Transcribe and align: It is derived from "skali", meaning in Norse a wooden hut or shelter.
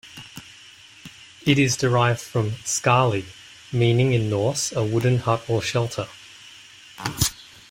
It 1.45 1.59
is 1.59 1.77
derived 1.77 2.21
from 2.21 2.53
"skali", 2.65 3.25
meaning 3.71 4.13
in 4.13 4.31
Norse 4.31 4.71
a 4.71 4.83
wooden 4.83 5.19
hut 5.19 5.43
or 5.47 5.61
shelter. 5.61 6.07